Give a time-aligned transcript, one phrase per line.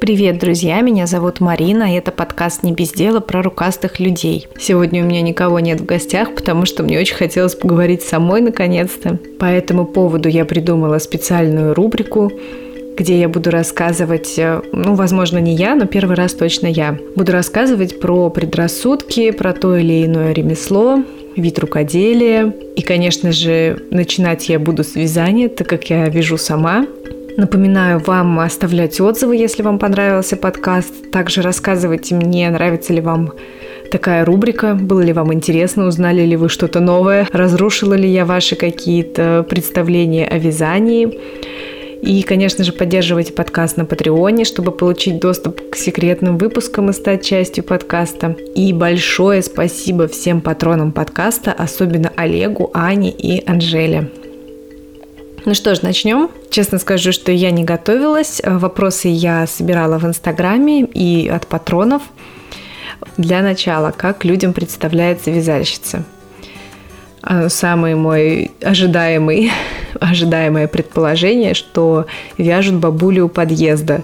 [0.00, 0.80] Привет, друзья!
[0.80, 4.48] Меня зовут Марина, и это подкаст «Не без дела» про рукастых людей.
[4.58, 9.18] Сегодня у меня никого нет в гостях, потому что мне очень хотелось поговорить самой наконец-то.
[9.38, 12.32] По этому поводу я придумала специальную рубрику,
[12.96, 16.98] где я буду рассказывать, э, ну, возможно, не я, но первый раз точно я.
[17.16, 21.02] Буду рассказывать про предрассудки, про то или иное ремесло,
[21.36, 22.54] вид рукоделия.
[22.76, 26.86] И, конечно же, начинать я буду с вязания, так как я вяжу сама.
[27.36, 31.10] Напоминаю вам оставлять отзывы, если вам понравился подкаст.
[31.10, 33.32] Также рассказывайте мне, нравится ли вам
[33.90, 38.54] такая рубрика, было ли вам интересно, узнали ли вы что-то новое, разрушила ли я ваши
[38.54, 41.18] какие-то представления о вязании.
[42.02, 47.24] И, конечно же, поддерживайте подкаст на Патреоне, чтобы получить доступ к секретным выпускам и стать
[47.24, 48.36] частью подкаста.
[48.54, 54.10] И большое спасибо всем патронам подкаста, особенно Олегу, Ане и Анжеле.
[55.46, 56.30] Ну что ж, начнем.
[56.48, 58.40] Честно скажу, что я не готовилась.
[58.42, 62.00] Вопросы я собирала в Инстаграме и от патронов.
[63.18, 66.04] Для начала, как людям представляется вязальщица?
[67.20, 69.52] А, самый мой ожидаемый,
[70.00, 72.06] ожидаемое предположение, что
[72.38, 74.02] вяжут бабули у подъезда.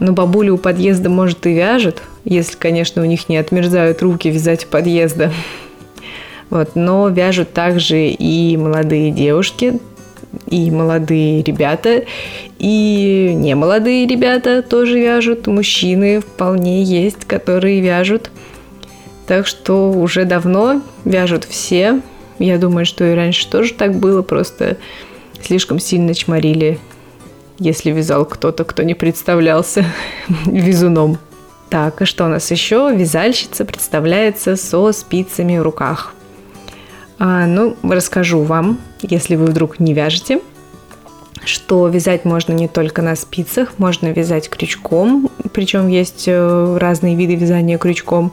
[0.00, 4.64] Но бабули у подъезда, может, и вяжут, если, конечно, у них не отмерзают руки вязать
[4.64, 5.32] у подъезда.
[6.50, 9.80] Вот, но вяжут также и молодые девушки,
[10.54, 12.04] и молодые ребята,
[12.60, 18.30] и не молодые ребята тоже вяжут, мужчины вполне есть, которые вяжут.
[19.26, 22.00] Так что уже давно вяжут все.
[22.38, 24.76] Я думаю, что и раньше тоже так было, просто
[25.42, 26.78] слишком сильно чморили,
[27.58, 29.84] если вязал кто-то, кто не представлялся
[30.46, 31.18] вязуном.
[31.68, 32.94] Так, и что у нас еще?
[32.94, 36.14] Вязальщица представляется со спицами в руках.
[37.18, 40.40] А, ну, расскажу вам, если вы вдруг не вяжете,
[41.44, 47.34] что вязать можно не только на спицах, можно вязать крючком, причем есть э, разные виды
[47.34, 48.32] вязания крючком.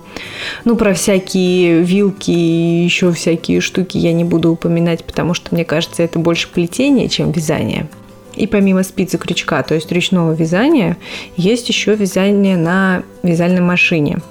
[0.63, 5.66] Ну, про всякие вилки и еще всякие штуки я не буду упоминать, потому что, мне
[5.66, 7.89] кажется, это больше плетение, чем вязание.
[8.35, 10.97] И помимо спицы крючка, то есть ручного вязания,
[11.35, 14.19] есть еще вязание на вязальной машине–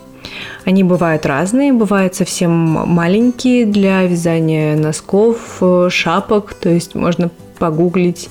[0.64, 8.28] они бывают разные, бывают совсем маленькие для вязания носков, э, шапок, то есть можно погуглить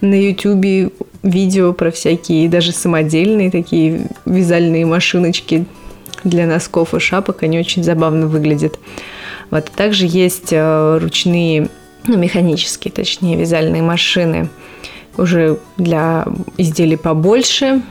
[0.00, 5.66] на YouTube видео про всякие, даже самодельные такие вязальные машиночки
[6.24, 8.78] для носков и шапок, они очень забавно выглядят.
[9.50, 9.70] Вот.
[9.76, 11.68] Также есть э, ручные,
[12.06, 14.48] ну, механические, точнее, вязальные машины
[15.16, 17.82] уже для изделий побольше,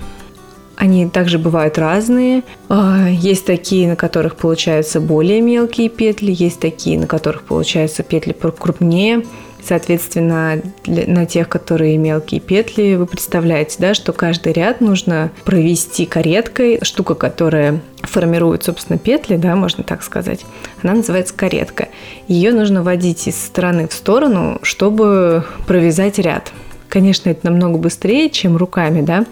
[0.76, 2.44] они также бывают разные.
[2.70, 8.34] А, есть такие, на которых получаются более мелкие петли, есть такие, на которых получаются петли
[8.34, 9.24] крупнее.
[9.64, 16.06] Соответственно, для, на тех, которые мелкие петли, вы представляете, да, что каждый ряд нужно провести
[16.06, 16.80] кареткой.
[16.84, 20.46] Штука, которая формирует, собственно, петли, да, можно так сказать,
[20.84, 21.88] она называется каретка.
[22.28, 26.52] Ее нужно водить из стороны в сторону, чтобы провязать ряд.
[26.90, 29.26] Конечно, это намного быстрее, чем руками, да,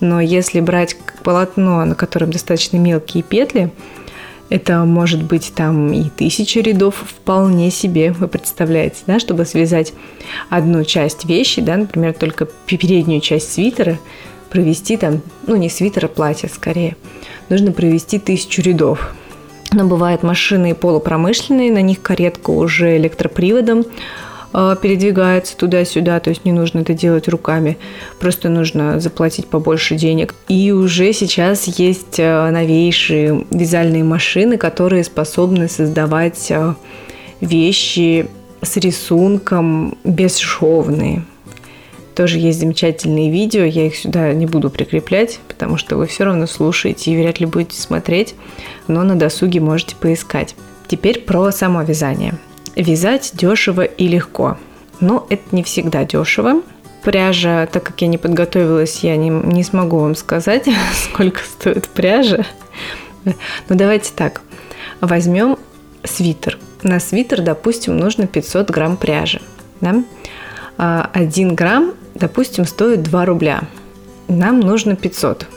[0.00, 3.72] но если брать полотно, на котором достаточно мелкие петли,
[4.50, 9.92] это может быть там и тысяча рядов вполне себе, вы представляете, да, чтобы связать
[10.48, 13.98] одну часть вещи, да, например, только переднюю часть свитера,
[14.48, 16.96] провести там, ну не свитера, а платья скорее,
[17.48, 19.14] нужно провести тысячу рядов.
[19.72, 23.84] Но бывают машины полупромышленные, на них каретка уже электроприводом,
[24.52, 27.76] передвигается туда-сюда, то есть не нужно это делать руками,
[28.18, 30.34] просто нужно заплатить побольше денег.
[30.48, 36.76] И уже сейчас есть а, новейшие вязальные машины, которые способны создавать а,
[37.40, 38.28] вещи
[38.62, 41.24] с рисунком бесшовные.
[42.14, 46.46] Тоже есть замечательные видео, я их сюда не буду прикреплять, потому что вы все равно
[46.46, 48.34] слушаете и вряд ли будете смотреть,
[48.88, 50.56] но на досуге можете поискать.
[50.88, 52.34] Теперь про само вязание–
[52.78, 54.56] Вязать дешево и легко.
[55.00, 56.62] Но это не всегда дешево.
[57.02, 62.46] Пряжа, так как я не подготовилась, я не, не смогу вам сказать, сколько стоит пряжа.
[63.24, 63.34] Но
[63.68, 64.42] давайте так.
[65.00, 65.58] Возьмем
[66.04, 66.56] свитер.
[66.84, 69.40] На свитер, допустим, нужно 500 грамм пряжи.
[69.80, 69.90] Да?
[69.90, 70.04] 1
[70.78, 73.62] а, грамм, допустим, стоит 2 рубля.
[74.28, 75.48] Нам нужно 500.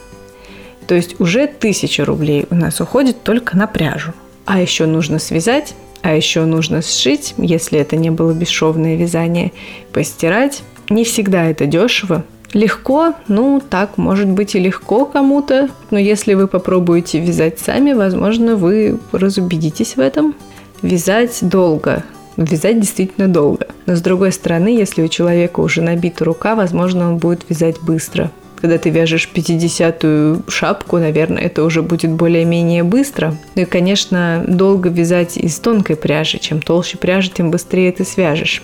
[0.88, 4.13] То есть уже 1000 рублей у нас уходит только на пряжу.
[4.45, 9.51] А еще нужно связать а еще нужно сшить, если это не было бесшовное вязание,
[9.94, 10.63] постирать.
[10.89, 12.24] Не всегда это дешево.
[12.53, 18.57] Легко, ну так, может быть и легко кому-то, но если вы попробуете вязать сами, возможно,
[18.57, 20.36] вы разубедитесь в этом.
[20.81, 22.03] Вязать долго,
[22.36, 23.68] вязать действительно долго.
[23.86, 28.31] Но с другой стороны, если у человека уже набита рука, возможно, он будет вязать быстро.
[28.61, 33.35] Когда ты вяжешь 50-ю шапку, наверное, это уже будет более-менее быстро.
[33.55, 36.37] Ну и, конечно, долго вязать из тонкой пряжи.
[36.37, 38.61] Чем толще пряжа, тем быстрее ты свяжешь.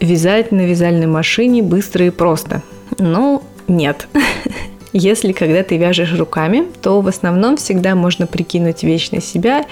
[0.00, 2.62] Вязать на вязальной машине быстро и просто.
[2.98, 4.08] Ну, нет.
[4.92, 9.64] Если когда ты вяжешь руками, то в основном всегда можно прикинуть вещь на себя,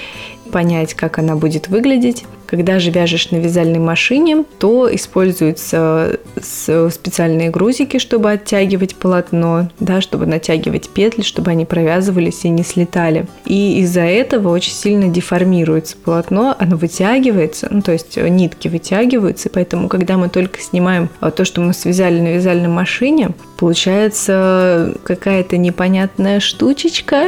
[0.48, 7.98] понять, как она будет выглядеть, когда же вяжешь на вязальной машине, то используются специальные грузики,
[7.98, 13.26] чтобы оттягивать полотно, да, чтобы натягивать петли, чтобы они провязывались и не слетали.
[13.44, 19.88] И из-за этого очень сильно деформируется полотно, оно вытягивается, ну, то есть нитки вытягиваются, поэтому,
[19.88, 27.26] когда мы только снимаем то, что мы связали на вязальной машине, получается какая-то непонятная штучечка,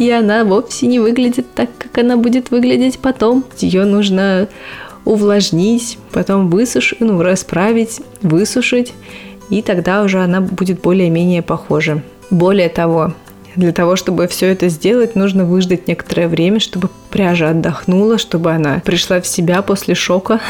[0.00, 3.44] и она вовсе не выглядит так, как она будет выглядеть потом.
[3.58, 4.48] Ее нужно
[5.04, 8.94] увлажнить, потом высушить, ну, расправить, высушить,
[9.50, 12.02] и тогда уже она будет более-менее похожа.
[12.30, 13.12] Более того,
[13.56, 18.80] для того, чтобы все это сделать, нужно выждать некоторое время, чтобы пряжа отдохнула, чтобы она
[18.82, 20.40] пришла в себя после шока,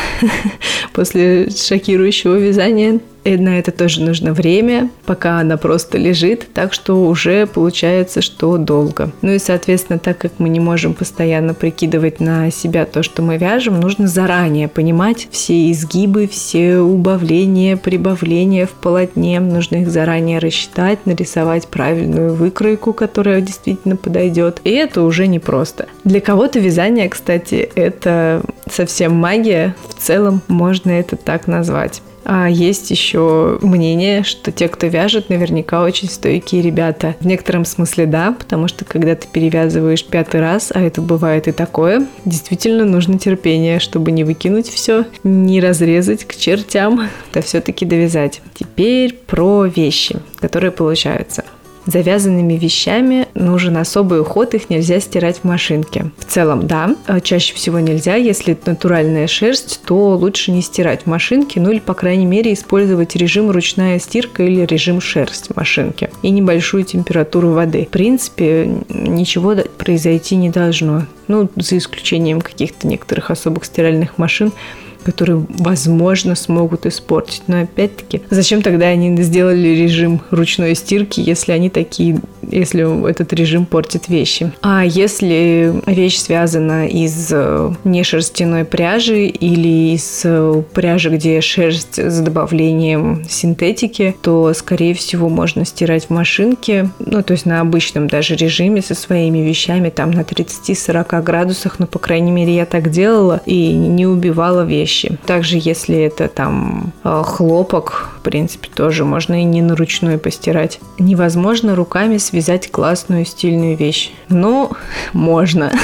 [0.93, 3.01] после шокирующего вязания.
[3.25, 8.57] И на это тоже нужно время, пока она просто лежит, так что уже получается, что
[8.57, 9.11] долго.
[9.23, 13.37] Ну и, соответственно, так как мы не можем постоянно прикидывать на себя то, что мы
[13.37, 19.39] вяжем, нужно заранее понимать все изгибы, все убавления, прибавления в полотне.
[19.41, 24.61] Нужно их заранее рассчитать, нарисовать правильную выкройку, которая действительно подойдет.
[24.65, 25.87] И это уже непросто.
[26.05, 29.75] Для кого-то вязание, кстати, это совсем магия.
[29.89, 32.03] В целом можно это так назвать.
[32.25, 37.17] А есть еще мнение, что те, кто вяжет, наверняка очень стойкие ребята.
[37.21, 41.53] В некотором смысле да, потому что когда ты перевязываешь пятый раз, а это бывает и
[41.53, 48.43] такое, действительно нужно терпение, чтобы не выкинуть все, не разрезать к чертям, да все-таки довязать.
[48.55, 51.45] Теперь про вещи, которые получаются
[51.91, 56.11] завязанными вещами нужен особый уход, их нельзя стирать в машинке.
[56.19, 58.17] В целом, да, а чаще всего нельзя.
[58.17, 63.17] Если натуральная шерсть, то лучше не стирать в машинке, ну или, по крайней мере, использовать
[63.17, 67.87] режим ручная стирка или режим шерсть в машинке и небольшую температуру воды.
[67.87, 71.07] В принципе, ничего произойти не должно.
[71.29, 74.53] Ну, за исключением каких-то некоторых особых стиральных машин,
[75.03, 77.43] которые, возможно, смогут испортить.
[77.47, 83.67] Но опять-таки, зачем тогда они сделали режим ручной стирки, если они такие, если этот режим
[83.67, 84.53] портит вещи?
[84.63, 92.21] А если вещь связана из э, нешерстяной пряжи или из э, пряжи, где шерсть с
[92.21, 98.35] добавлением синтетики, то, скорее всего, можно стирать в машинке, ну, то есть на обычном даже
[98.35, 103.41] режиме со своими вещами, там на 30-40 градусах, но, по крайней мере, я так делала
[103.47, 105.19] и не убивала вещь вещи.
[105.27, 110.81] Также, если это там э, хлопок, в принципе, тоже можно и не на ручной постирать.
[110.99, 114.13] Невозможно руками связать классную стильную вещь.
[114.29, 114.73] Но
[115.13, 115.73] можно.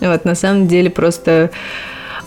[0.00, 1.50] Вот, на самом деле просто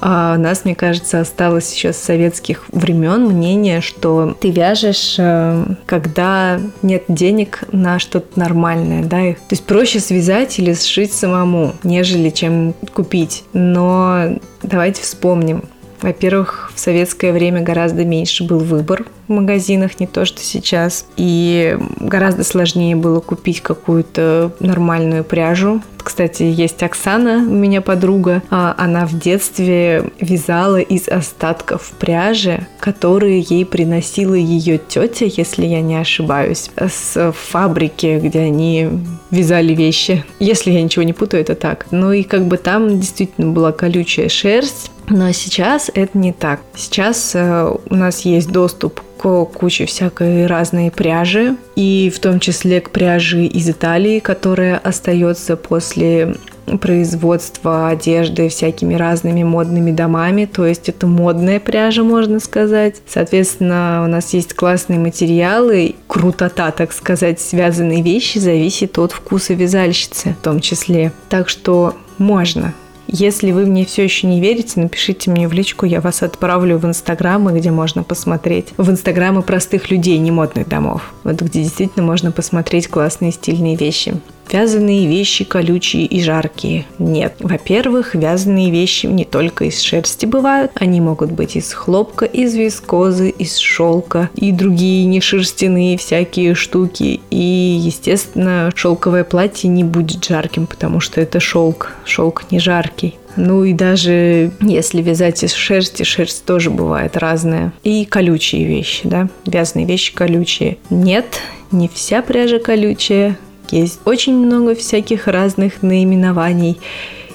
[0.02, 5.66] а у нас, мне кажется, осталось еще с советских времен мнение, что ты вяжешь, э,
[5.86, 12.30] когда нет денег на что-то нормальное, да, то есть проще связать или сшить самому, нежели
[12.30, 13.44] чем купить.
[13.54, 15.64] Но давайте вспомним,
[16.02, 21.06] во-первых, в советское время гораздо меньше был выбор в магазинах, не то что сейчас.
[21.18, 25.82] И гораздо сложнее было купить какую-то нормальную пряжу.
[25.98, 28.42] Кстати, есть Оксана, у меня подруга.
[28.50, 35.82] А она в детстве вязала из остатков пряжи, которые ей приносила ее тетя, если я
[35.82, 38.90] не ошибаюсь, с фабрики, где они
[39.32, 40.24] вязали вещи.
[40.40, 41.88] Если я ничего не путаю, это так.
[41.92, 46.62] Ну и как бы там действительно была колючая шерсть, но сейчас это не так.
[46.76, 52.82] Сейчас э, у нас есть доступ к куче всякой разной пряжи, и в том числе
[52.82, 56.36] к пряжи из Италии, которая остается после
[56.82, 62.98] производства одежды всякими разными модными домами, то есть это модная пряжа, можно сказать.
[63.08, 70.36] Соответственно, у нас есть классные материалы, крутота, так сказать, связанные вещи зависит от вкуса вязальщицы
[70.40, 71.14] в том числе.
[71.30, 72.74] Так что можно
[73.08, 76.86] если вы мне все еще не верите, напишите мне в личку, я вас отправлю в
[76.86, 78.74] инстаграмы, где можно посмотреть.
[78.78, 81.14] В инстаграмы простых людей, не модных домов.
[81.24, 84.20] Вот где действительно можно посмотреть классные стильные вещи.
[84.52, 86.86] Вязаные вещи колючие и жаркие.
[87.00, 87.36] Нет.
[87.40, 90.72] Во-первых, вязаные вещи не только из шерсти бывают.
[90.76, 97.20] Они могут быть из хлопка, из вискозы, из шелка и другие не шерстяные всякие штуки.
[97.30, 101.94] И, естественно, шелковое платье не будет жарким, потому что это шелк.
[102.06, 103.16] Шелк не жаркий.
[103.36, 107.72] Ну и даже если вязать из шерсти, шерсть тоже бывает разная.
[107.84, 110.78] И колючие вещи, да, вязаные вещи колючие.
[110.90, 111.40] Нет,
[111.72, 113.38] не вся пряжа колючая.
[113.72, 116.80] Есть очень много всяких разных наименований.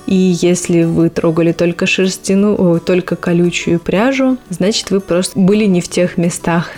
[0.06, 5.88] И если вы трогали только шерстяную, только колючую пряжу, значит вы просто были не в
[5.88, 6.70] тех местах.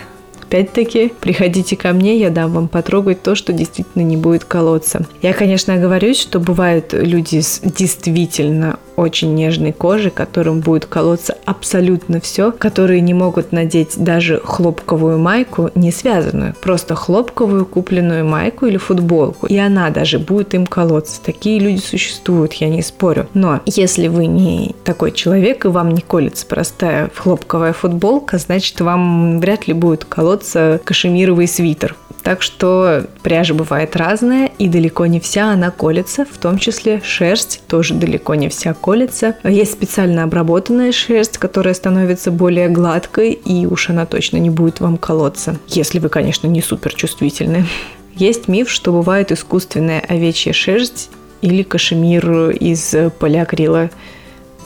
[0.47, 5.05] Опять-таки, приходите ко мне, я дам вам потрогать то, что действительно не будет колоться.
[5.21, 12.21] Я, конечно, оговорюсь, что бывают люди с действительно очень нежной кожи, которым будет колоться абсолютно
[12.21, 18.77] все, которые не могут надеть даже хлопковую майку, не связанную, просто хлопковую купленную майку или
[18.77, 21.21] футболку, и она даже будет им колоться.
[21.21, 23.27] Такие люди существуют, я не спорю.
[23.33, 29.39] Но если вы не такой человек и вам не колется простая хлопковая футболка, значит вам
[29.39, 30.44] вряд ли будет колоться
[30.83, 31.95] кашемировый свитер.
[32.23, 37.61] Так что пряжа бывает разная, и далеко не вся она колется, в том числе шерсть
[37.67, 39.35] тоже далеко не вся колется.
[39.43, 44.97] Есть специально обработанная шерсть, которая становится более гладкой, и уж она точно не будет вам
[44.97, 47.67] колоться, если вы, конечно, не супер чувствительны.
[48.15, 51.11] Есть миф, что бывает искусственная овечья шерсть
[51.41, 53.91] или кашемир из полиакрила.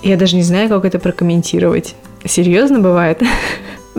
[0.02, 1.96] Я даже не знаю, как это прокомментировать.
[2.24, 3.22] Серьезно бывает?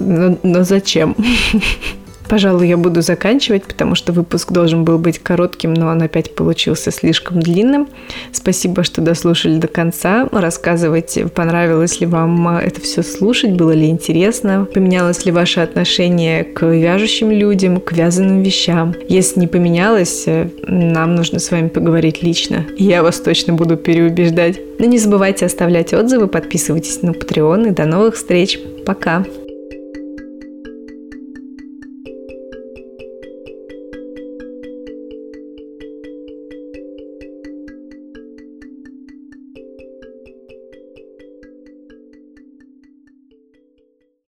[0.01, 1.15] Но, но зачем?
[2.31, 6.93] Пожалуй, я буду заканчивать, потому что выпуск должен был быть коротким, но он опять получился
[6.93, 7.89] слишком длинным.
[8.31, 10.29] Спасибо, что дослушали до конца.
[10.31, 16.65] Рассказывайте, понравилось ли вам это все слушать, было ли интересно, поменялось ли ваше отношение к
[16.65, 18.95] вяжущим людям, к вязаным вещам.
[19.09, 20.27] Если не поменялось,
[20.63, 22.65] нам нужно с вами поговорить лично.
[22.79, 24.61] Я вас точно буду переубеждать.
[24.79, 28.61] Но не забывайте оставлять отзывы, подписывайтесь на Patreon и до новых встреч.
[28.87, 29.25] Пока!